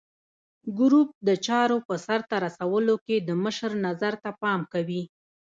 [0.79, 5.03] ګروپ د چارو په سرته رسولو کې د مشر نظر ته پام کوي.